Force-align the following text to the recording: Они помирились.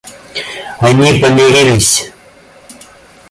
Они 0.79 1.19
помирились. 1.21 2.11